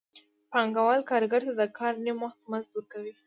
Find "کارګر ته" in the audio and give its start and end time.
1.09-1.53